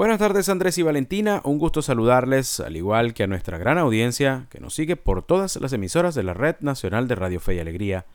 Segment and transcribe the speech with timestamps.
[0.00, 4.46] Buenas tardes Andrés y Valentina, un gusto saludarles, al igual que a nuestra gran audiencia
[4.48, 7.58] que nos sigue por todas las emisoras de la Red Nacional de Radio Fe y
[7.58, 8.06] Alegría,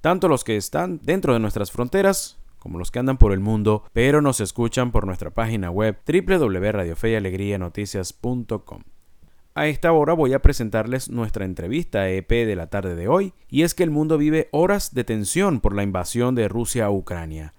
[0.00, 3.84] tanto los que están dentro de nuestras fronteras como los que andan por el mundo,
[3.92, 8.82] pero nos escuchan por nuestra página web www.radiofeyalegrianoticias.com.
[9.54, 13.60] A esta hora voy a presentarles nuestra entrevista EP de la tarde de hoy, y
[13.60, 17.52] es que el mundo vive horas de tensión por la invasión de Rusia a Ucrania.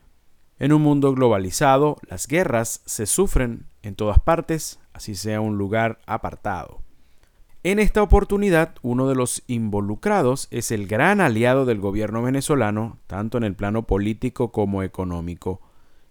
[0.59, 5.99] En un mundo globalizado, las guerras se sufren en todas partes, así sea un lugar
[6.07, 6.81] apartado.
[7.63, 13.37] En esta oportunidad, uno de los involucrados es el gran aliado del gobierno venezolano, tanto
[13.37, 15.61] en el plano político como económico,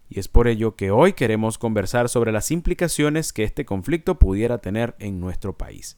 [0.08, 4.58] y es por ello que hoy queremos conversar sobre las implicaciones que este conflicto pudiera
[4.58, 5.96] tener en nuestro país.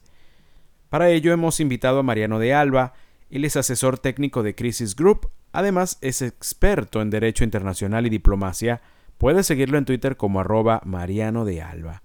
[0.89, 2.93] Para ello hemos invitado a Mariano de Alba,
[3.29, 8.81] él es asesor técnico de Crisis Group, Además, es experto en Derecho Internacional y Diplomacia.
[9.17, 12.03] Puedes seguirlo en Twitter como arroba Mariano de Alba.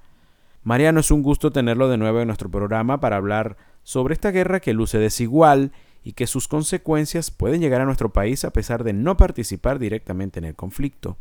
[0.63, 4.61] Mariano, es un gusto tenerlo de nuevo en nuestro programa para hablar sobre esta guerra
[4.61, 8.93] que luce desigual y que sus consecuencias pueden llegar a nuestro país a pesar de
[8.93, 11.19] no participar directamente en el conflicto.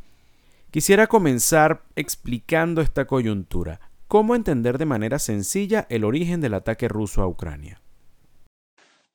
[0.72, 3.80] Quisiera comenzar explicando esta coyuntura.
[4.08, 7.82] ¿Cómo entender de manera sencilla el origen del ataque ruso a Ucrania?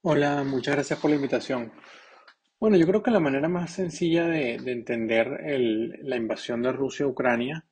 [0.03, 1.73] Hola, muchas gracias por la invitación.
[2.61, 5.29] Bueno, yo creo que la manera más sencilla de, entender
[6.03, 7.65] la invasión de Rusia a Ucrania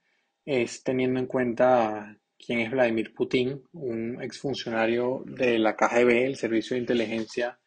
[0.45, 6.77] es teniendo en cuenta quién es Vladimir Putin, un exfuncionario de la KGB, el Servicio
[6.77, 7.59] de Inteligencia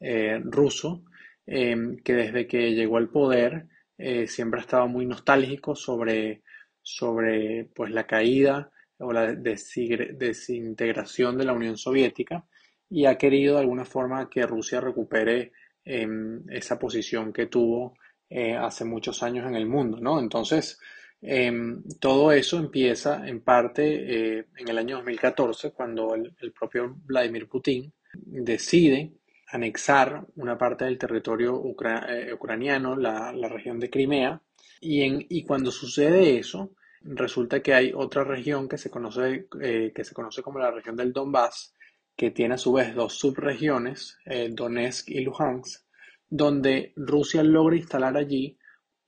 [0.00, 1.04] eh, ruso,
[1.46, 6.42] em, que desde que llegó al poder eh, siempre ha estado muy nostálgico sobre,
[6.82, 12.44] sobre pues, la caída o la desintegración de la Unión Soviética
[12.90, 15.52] y ha querido de alguna forma que Rusia recupere
[15.84, 17.96] esa posición que tuvo
[18.30, 20.18] eh, hace muchos años en el mundo, ¿no?
[20.18, 20.78] Entonces,
[21.20, 27.48] em, todo eso empieza en parte eh, en el año 2014, cuando el, propio Vladimir
[27.48, 29.12] Putin decide
[29.48, 31.62] anexar una parte del territorio
[32.08, 34.40] eh, ucraniano, la, región de Crimea,
[34.80, 36.72] y, en, y cuando sucede eso,
[37.02, 39.46] resulta que hay otra región que se conoce,
[39.94, 41.74] que se conoce como la región del Donbass,
[42.16, 45.84] que tiene a su vez dos subregiones, eh, Donetsk y Luhansk,
[46.28, 48.58] donde Rusia logra instalar allí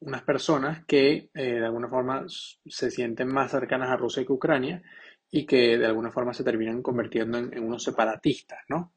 [0.00, 4.83] unas personas que eh, de alguna forma se sienten más cercanas a Rusia que Ucrania
[5.31, 8.93] y que de alguna forma se terminan convirtiendo en, unos separatistas, ¿no?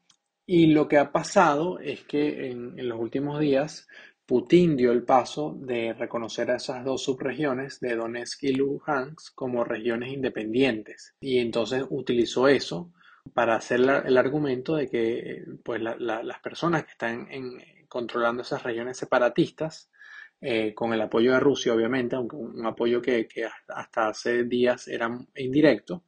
[0.46, 3.88] Y lo que ha pasado es que en, en, los últimos días
[4.26, 9.64] Putin dio el paso de reconocer a esas dos subregiones de Donetsk y Luhansk como
[9.64, 12.92] regiones independientes y entonces utilizó eso
[13.34, 17.28] para hacer el argumento de que pues, las personas que están
[17.88, 19.90] controlando esas regiones separatistas,
[20.42, 23.28] eh, con el apoyo de Rusia, obviamente, aunque un, apoyo que,
[23.68, 26.04] hasta hace días era indirecto,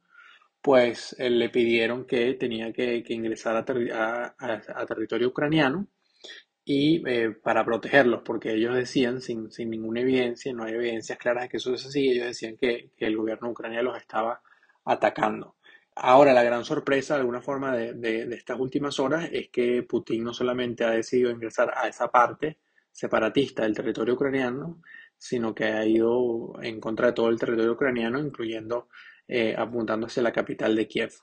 [0.61, 5.87] pues eh, le pidieron que tenía que, ingresar a, territorio ucraniano
[6.65, 11.49] y eh, para protegerlos, porque ellos decían, sin, ninguna evidencia, no hay evidencias claras de
[11.49, 14.41] que eso es así, ellos decían que, que el gobierno ucraniano los estaba
[14.85, 15.57] atacando.
[15.95, 20.33] Ahora, la gran sorpresa de alguna forma de, estas últimas horas es que Putin no
[20.33, 22.57] solamente ha decidido ingresar a esa parte
[22.91, 24.81] separatista del territorio ucraniano,
[25.17, 28.87] sino que ha ido en contra de todo el territorio ucraniano, incluyendo
[29.27, 31.13] eh, apuntando hacia la capital de Kiev.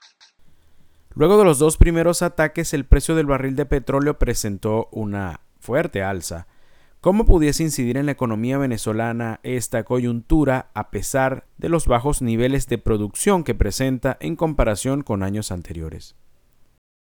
[1.14, 6.02] Luego de los dos primeros ataques, el precio del barril de petróleo presentó una fuerte
[6.02, 6.46] alza
[7.00, 12.68] ¿Cómo pudiese incidir en la economía venezolana esta coyuntura a pesar de los bajos niveles
[12.68, 16.14] de producción que presenta en comparación con años anteriores?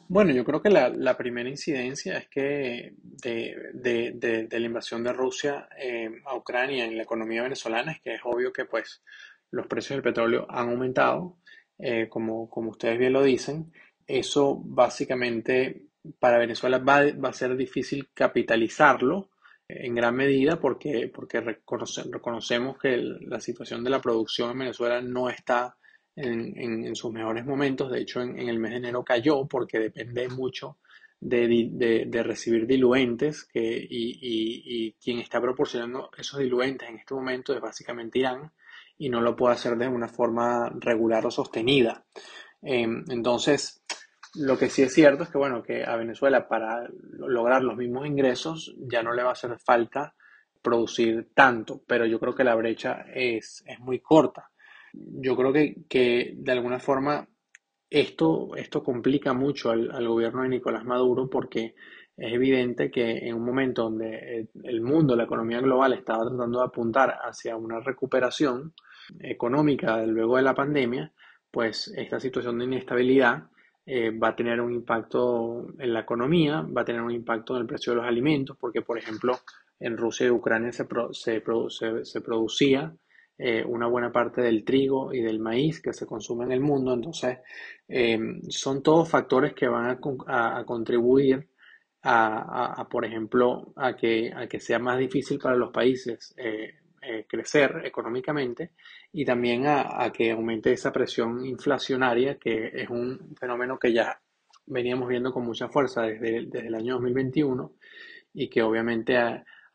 [0.08, 6.22] Bueno, yo creo que la, primera incidencia es que de, la invasión de Rusia eh,
[6.26, 9.04] a Ucrania en la economía venezolana es que es obvio que pues
[9.50, 11.36] los precios del petróleo han aumentado,
[11.80, 13.74] eh, como, como ustedes bien lo dicen.
[14.08, 15.82] Eso básicamente
[16.18, 19.31] para Venezuela va, va a ser difícil capitalizarlo
[19.80, 25.30] en gran medida porque, porque reconocemos que la situación de la producción en Venezuela no
[25.30, 25.76] está
[26.16, 27.92] en, sus mejores momentos.
[27.92, 30.78] De hecho, en, el mes de enero cayó porque depende mucho
[31.20, 38.20] de, recibir diluentes que, y, quien está proporcionando esos diluentes en este momento es básicamente
[38.20, 38.52] Irán
[38.98, 42.06] y no lo puede hacer de una forma regular o sostenida.
[42.62, 43.84] Em, entonces,
[44.36, 48.08] lo que sí es cierto es que, bueno, que a Venezuela para lograr los mismos
[48.08, 50.16] ingresos ya no le va a hacer falta
[50.62, 54.50] producir tanto, pero yo creo que la brecha es, muy corta.
[54.94, 57.28] Yo creo que, de alguna forma
[57.90, 61.76] esto, esto complica mucho al, gobierno de Nicolás Maduro porque
[62.16, 66.66] es evidente que en un momento donde el mundo, la economía global estaba tratando de
[66.66, 68.74] apuntar hacia una recuperación,
[69.20, 71.12] económica luego de la pandemia,
[71.50, 73.50] pues esta situación de inestabilidad
[73.86, 77.62] eh, va a tener un impacto en la economía, va a tener un impacto en
[77.62, 79.40] el precio de los alimentos, porque por ejemplo
[79.80, 82.96] en Rusia y Ucrania se, se, se, producía
[83.38, 86.94] eh, una buena parte del trigo y del maíz que se consume en el mundo,
[86.94, 87.40] entonces
[87.88, 88.20] eh,
[88.50, 91.50] son todos factores que van a, contribuir
[92.04, 96.36] a, por ejemplo, a que, a que sea más difícil para los países
[97.28, 98.72] crecer económicamente
[99.12, 104.20] y también a, que aumente esa presión inflacionaria, que es un fenómeno que ya
[104.68, 107.74] veníamos viendo con mucha fuerza desde, desde el año 2021
[108.34, 109.18] y que obviamente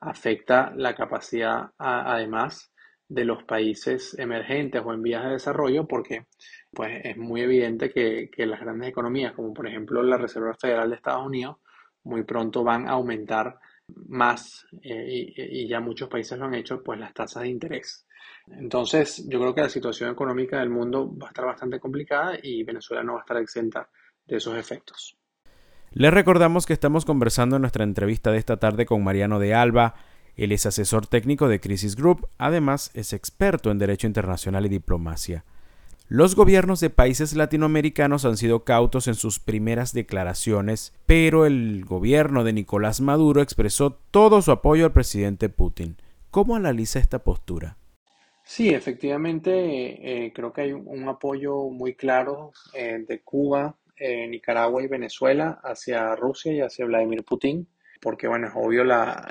[0.00, 2.72] afecta la capacidad además
[3.08, 6.26] de los países emergentes o en vías de desarrollo porque
[6.72, 10.90] pues es muy evidente que, que las grandes economías como por ejemplo la Reserva Federal
[10.90, 11.56] de Estados Unidos
[12.02, 13.58] muy pronto van a aumentar
[14.06, 18.06] más eh, y, y, ya muchos países lo han hecho pues las tasas de interés
[18.48, 22.62] entonces, yo creo que la situación económica del mundo va a estar bastante complicada y
[22.62, 23.88] Venezuela no va a estar exenta
[24.26, 25.16] de esos efectos.
[25.90, 29.94] Les recordamos que estamos conversando en nuestra entrevista de esta tarde con Mariano de Alba.
[30.36, 35.44] Él es asesor técnico de Crisis Group, además es experto en Derecho Internacional y Diplomacia.
[36.08, 42.44] Los gobiernos de países latinoamericanos han sido cautos en sus primeras declaraciones, pero el gobierno
[42.44, 45.96] de Nicolás Maduro expresó todo su apoyo al presidente Putin.
[46.30, 47.76] ¿Cómo analiza esta postura?
[48.44, 49.50] Sí, efectivamente,
[50.26, 55.58] eh, creo que hay un, apoyo muy claro eh, de Cuba, eh, Nicaragua y Venezuela
[55.64, 57.66] hacia Rusia y hacia Vladimir Putin,
[58.00, 59.26] porque bueno, es obvio las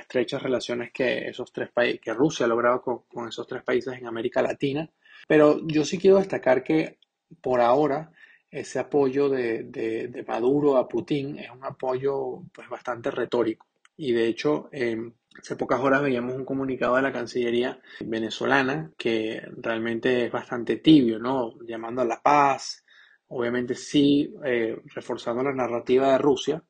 [0.00, 4.06] estrechas relaciones que esos tres países, que Rusia ha logrado con, esos tres países en
[4.06, 4.88] América Latina.
[5.26, 6.98] Pero yo sí quiero destacar que
[7.40, 8.10] por ahora
[8.50, 13.66] ese apoyo de, Maduro a Putin es un apoyo pues bastante retórico.
[13.96, 19.42] Y de hecho, em, hace pocas horas veíamos un comunicado de la Cancillería venezolana que
[19.56, 21.54] realmente es bastante tibio, ¿no?
[21.66, 22.84] Llamando a la paz,
[23.28, 26.62] obviamente sí eh, reforzando la narrativa de Rusia,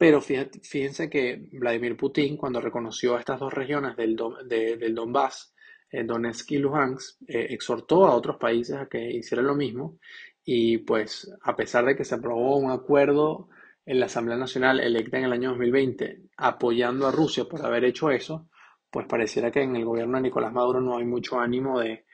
[0.00, 4.16] pero fíjense que Vladimir Putin, cuando reconoció a estas dos regiones del,
[4.46, 5.54] del Donbass,
[5.90, 9.98] eh, Donetsk y Luhansk, eh, exhortó a otros países a que hicieran lo mismo
[10.42, 13.50] y pues a pesar de que se aprobó un acuerdo
[13.84, 18.10] en la Asamblea Nacional electa en el año 2020 apoyando a Rusia por haber hecho
[18.10, 18.48] eso,
[18.90, 22.06] pues pareciera que en el gobierno de Nicolás Maduro no hay mucho ánimo de,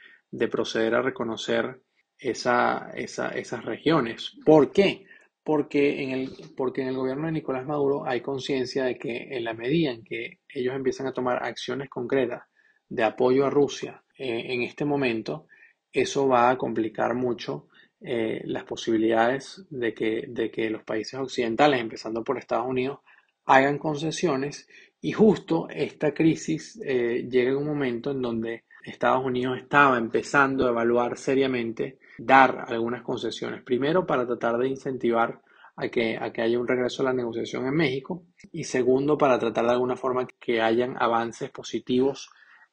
[0.50, 1.82] proceder a reconocer
[2.18, 4.32] esa, esas regiones.
[4.44, 5.06] ¿Por qué?
[5.46, 9.44] Porque en, el, porque en el gobierno de Nicolás Maduro hay conciencia de que en
[9.44, 12.43] la medida en que ellos empiezan a tomar acciones concretas
[12.88, 15.46] de apoyo a Rusia eh, en este momento,
[15.93, 17.69] eso va a complicar mucho
[18.00, 22.99] eh, las posibilidades de que, de que los países occidentales, empezando por Estados Unidos,
[23.44, 24.66] hagan concesiones
[25.00, 30.66] y justo esta crisis eh, llega en un momento en donde Estados Unidos estaba empezando
[30.66, 33.62] a evaluar seriamente dar algunas concesiones.
[33.62, 35.40] Primero, para tratar de incentivar
[35.76, 39.38] a que, a que haya un regreso a la negociación en México y segundo, para
[39.38, 42.30] tratar de alguna forma que hayan avances positivos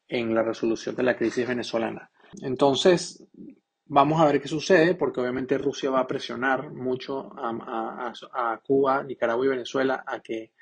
[0.07, 2.09] en la resolución de la crisis venezolana.
[2.41, 3.27] Entonces,
[3.85, 9.45] Vamos a ver qué sucede, porque obviamente Rusia va a presionar mucho a, Cuba, Nicaragua
[9.45, 10.53] y Venezuela a que,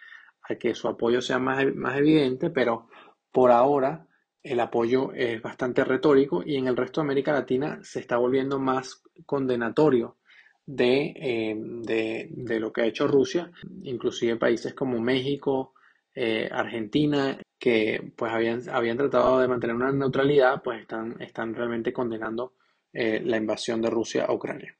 [0.42, 2.90] a que su apoyo sea más, más evidente, pero
[3.32, 4.08] por ahora
[4.44, 8.60] el apoyo es bastante retórico y en el resto de América Latina se está volviendo
[8.60, 10.18] más condenatorio
[10.66, 13.52] de, eh, de, lo que ha hecho Rusia,
[13.84, 15.74] inclusive países como México,
[16.16, 21.94] eh, Argentina, que pues habían, habían tratado de mantener una neutralidad, pues están, están realmente
[21.94, 22.54] condenando
[22.94, 24.76] eh, la invasión de Rusia a Ucrania.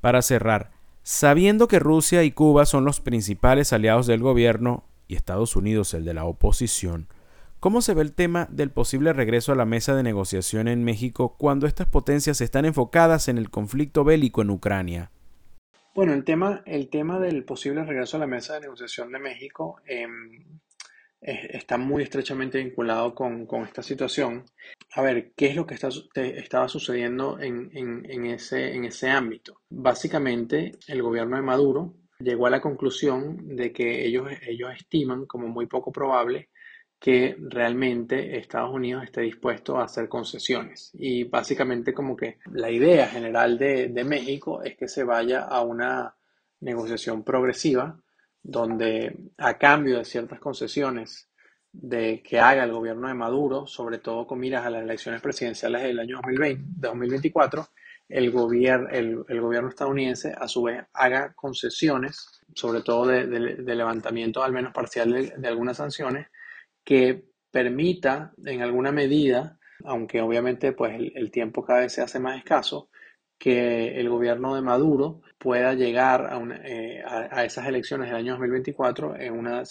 [0.00, 5.56] Para cerrar, sabiendo que Rusia y Cuba son los principales aliados del gobierno y Estados
[5.56, 7.08] Unidos el de la oposición,
[7.60, 11.36] ¿cómo se ve el tema del posible regreso a la mesa de negociación en México
[11.38, 15.10] cuando estas potencias están enfocadas en el conflicto bélico en Ucrania?
[15.94, 19.80] Bueno, el tema, el tema del posible regreso a la mesa de negociación de México
[19.86, 20.60] em,
[21.20, 24.44] está muy estrechamente vinculado con, esta situación.
[24.94, 29.60] A ver, ¿qué es lo que está, estaba sucediendo en, ese, en ese ámbito?
[29.68, 35.48] Básicamente, el gobierno de Maduro llegó a la conclusión de que ellos, ellos estiman como
[35.48, 36.48] muy poco probable
[37.00, 40.90] que realmente Estados Unidos esté dispuesto a hacer concesiones.
[40.94, 45.62] Y básicamente como que la idea general de, de México es que se vaya a
[45.62, 46.14] una
[46.60, 47.98] negociación progresiva
[48.42, 51.28] donde a cambio de ciertas concesiones
[51.72, 55.82] de que haga el gobierno de Maduro, sobre todo con miras a las elecciones presidenciales
[55.82, 57.68] del año 2020, 2024,
[58.08, 58.24] el,
[59.28, 65.12] el, gobierno estadounidense a su vez haga concesiones, sobre todo de, levantamiento al menos parcial
[65.40, 66.26] de, algunas sanciones,
[66.84, 72.38] que permita en alguna medida aunque obviamente pues el, tiempo cada vez se hace más
[72.38, 72.88] escaso,
[73.38, 77.02] que el gobierno de Maduro pueda llegar a, eh,
[77.44, 79.62] esas elecciones del año 2024 en una,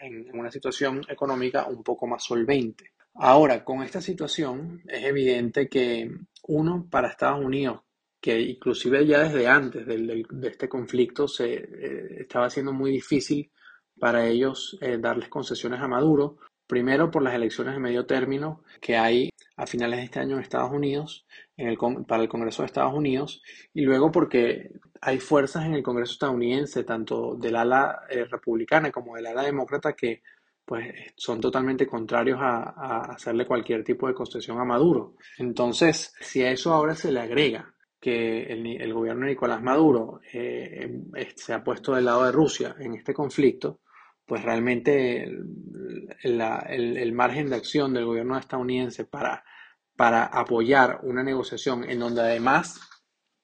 [0.00, 2.92] en una situación económica un poco más solvente.
[3.14, 6.10] Ahora, con esta situación es evidente que
[6.44, 7.80] uno, para Estados Unidos,
[8.20, 13.50] que inclusive ya desde antes de este conflicto se eh, estaba haciendo muy difícil
[13.98, 18.96] para ellos eh, darles concesiones a Maduro, primero por las elecciones de medio término que
[18.96, 22.66] hay a finales de este año en Estados Unidos, en el, para el Congreso de
[22.66, 23.42] Estados Unidos,
[23.74, 24.70] y luego porque
[25.00, 29.94] hay fuerzas en el Congreso estadounidense, tanto del ala eh, republicana como del ala demócrata,
[29.94, 30.22] que
[30.64, 35.14] pues son totalmente contrarios a, hacerle cualquier tipo de concesión a Maduro.
[35.38, 41.04] Entonces, si a eso ahora se le agrega que el, gobierno de Nicolás Maduro eh,
[41.34, 43.80] se ha puesto del lado de Rusia en este conflicto,
[44.28, 45.24] pues realmente
[46.22, 49.42] el, margen de acción del gobierno estadounidense para,
[49.96, 52.78] para apoyar una negociación en donde además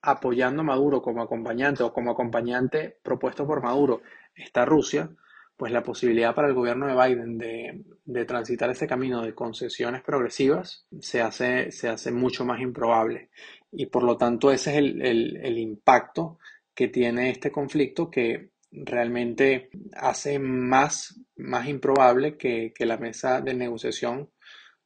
[0.02, 4.02] apoyando a Maduro como acompañante o como acompañante propuesto por Maduro
[4.34, 5.10] está Rusia,
[5.56, 10.86] pues la posibilidad para el gobierno de Biden de, transitar ese camino de concesiones progresivas
[11.00, 13.30] se hace, se hace mucho más improbable.
[13.72, 16.38] Y por lo tanto ese es el, impacto
[16.74, 18.50] que tiene este conflicto que
[18.84, 24.30] realmente hace más, más improbable que, que, la mesa de negociación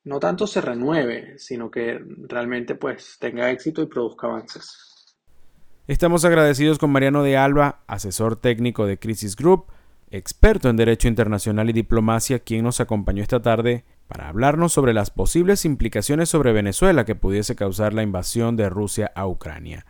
[0.05, 5.17] no tanto se renueve, sino que realmente pues tenga éxito y produzca avances.
[5.87, 9.67] Estamos agradecidos con Mariano de Alba, asesor técnico de Crisis Group,
[10.11, 15.11] experto en Derecho Internacional y Diplomacia, quien nos acompañó esta tarde para hablarnos sobre las
[15.11, 19.87] posibles implicaciones sobre Venezuela que pudiese causar la invasión de Rusia a Ucrania.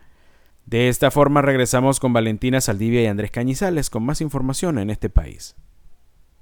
[0.68, 5.08] De esta forma regresamos con Valentina Saldivia y Andrés Cañizales con más información en este
[5.08, 5.56] país.